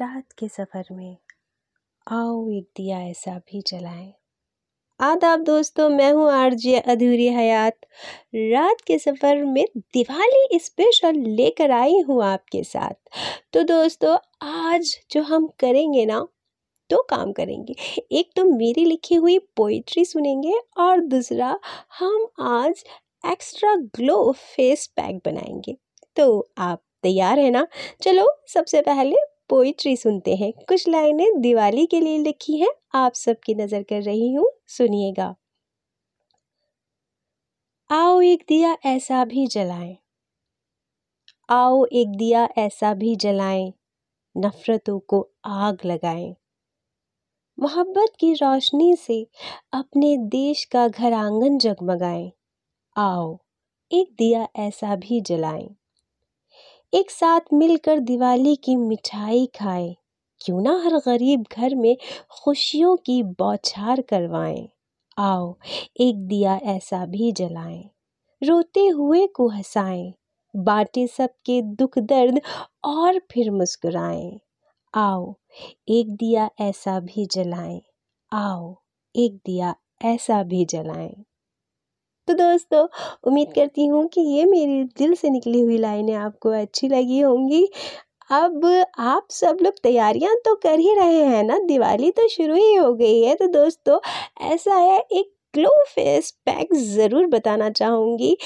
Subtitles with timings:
[0.00, 1.16] रात के सफ़र में।
[2.12, 4.14] आओ एक दिया ऐसा भी जलाएँ।
[5.00, 7.76] आदाब दोस्तों, मैं हूँ आरजे अधूरी हयात।
[8.34, 12.94] रात के सफ़र में दिवाली स्पेशल लेकर आई हूँ आपके साथ।
[13.52, 16.28] तो दोस्तों, आज जो हम करेंगे ना,
[16.90, 17.74] दो काम करेंगे।
[18.12, 21.58] एक तो मेरी लिखी हुई पोइट्री सुनेंगे और दूसरा
[21.98, 22.84] हम आज
[23.26, 25.76] एक्स्ट्रा ग्लो फेस पैक बनाएँगे।
[26.16, 27.66] तो आप तैयार है ना?
[28.02, 33.54] चलो, सबसे पहले पोइट्री सुनते हैं। कुछ लाइनें दिवाली के लिए लिखी हैं। आप सबकी
[33.54, 35.34] नज़र कर रही हूँ। सुनिएगा।
[37.90, 39.96] आओ एक दिया ऐसा भी जलाएँ।
[41.48, 43.72] आओ एक दिया ऐसा भी जलाएँ।
[44.36, 46.34] नफ़रतों को आग लगाएँ।
[47.58, 49.26] मोहब्बत की रोशनी से
[49.72, 52.32] अपने देश का घर आँगन जगमगाएँ।
[52.96, 53.38] आओ
[53.90, 55.68] एक दिया ऐसा भी जलाएँ।
[56.94, 59.94] एक साथ मिलकर दिवाली की मिठाई खाएँ।
[60.40, 61.96] क्यों ना हर गरीब घर में
[62.30, 64.68] खुशियों की बौछार करवाएँ।
[65.18, 65.56] आओ,
[66.00, 67.90] एक दिया ऐसा भी जलाएँ।
[68.42, 70.14] रोते हुए को हंसाएँ
[70.56, 72.40] बांटे सबके दुख दर्द
[72.84, 74.40] और फिर मुस्कुराएँ।
[74.94, 75.34] आओ,
[75.88, 77.82] एक दिया ऐसा भी जलाएँ।
[78.32, 78.76] आओ,
[79.16, 81.24] एक दिया ऐसा भी जलाएँ।
[82.28, 82.86] तो दोस्तों
[83.26, 87.64] उम्मीद करती हूँ कि ये मेरी दिल से निकली हुई लाइनें आपको अच्छी लगी होंगी।
[88.32, 88.64] अब
[89.00, 91.58] आप सब लोग तैयारियाँ तो कर ही रहे हैं ना?
[91.66, 93.98] दिवाली तो शुरू ही हो गई है। तो दोस्तों
[94.46, 98.36] ऐसा है एक ग्लो फेस पैक ज़रूर बताना चाहूँगी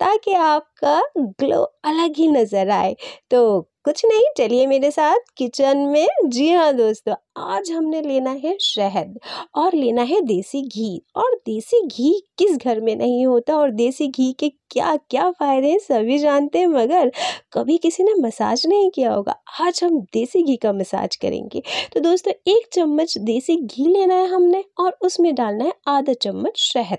[0.00, 1.00] ताकि आपका
[1.40, 2.96] ग्लो अलग ही नज़र आए।
[3.30, 8.56] तो कुछ नहीं चलिए मेरे साथ किचन में। जी हाँ दोस्तों आज हमने लेना है
[8.60, 9.18] शहद
[9.54, 14.06] और लेना है देसी घी। और देसी घी किस घर में नहीं होता और देसी
[14.08, 17.10] घी के क्या क्या फ़ायदे हैं सभी जानते हैं, मगर
[17.52, 21.62] कभी किसी ने मसाज नहीं किया होगा। आज हम देसी घी का मसाज करेंगे।
[21.94, 26.58] तो दोस्तों, एक चम्मच देसी घी लेना है हमने और उसमें डालना है आधा चम्मच
[26.64, 26.98] शहद।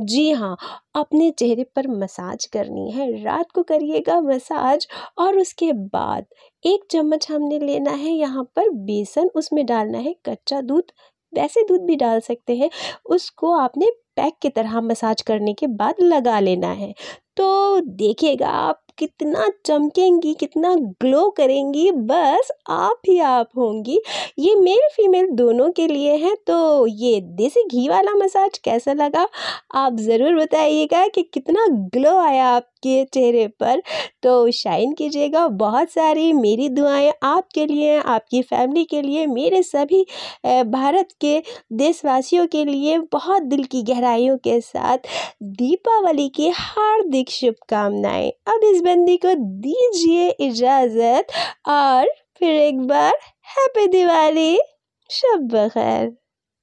[0.00, 0.56] जी हाँ
[0.94, 4.86] अपने चेहरे पर मसाज करनी है। रात को करिएगा मसाज
[5.18, 6.26] और उसके बाद
[6.66, 10.92] एक चम्मच हमने लेना है यहाँ पर बेसन, उसमें डालना है कच्चा दूध।
[11.32, 12.70] वैसे दूध भी डाल सकते हैं,
[13.06, 16.92] उसको आपने पैक की तरह मसाज करने के बाद लगा लेना है।
[17.36, 23.98] तो देखिएगा आप कितना चमकेंगी, कितना ग्लो करेंगी, बस आप ही आप होंगी।
[24.38, 29.26] ये मेल फीमेल दोनों के लिए है तो ये देसी घी वाला मसाज कैसा लगा?
[29.74, 33.82] आप ज़रूर बताइएगा कि कितना ग्लो आया आपके चेहरे पर।
[34.22, 40.02] तो शाइन कीजिएगा, बहुत सारी मेरी दुआएँ आपके लिए, आपकी फैमिली के लिए, मेरे सभी
[40.46, 41.38] भारत के
[41.74, 45.08] देशवासियों के लिए, बहुत दिल की गहराइयों के साथ
[45.42, 51.32] दीपावली की हार्दिक शुभकामनाएँ। अब इस बंदी को दीजिए इजाज़त
[51.68, 52.08] और
[52.38, 53.18] फिर एक बार
[53.56, 54.58] हैप्पी दिवाली।
[55.10, 56.16] शब बखैर।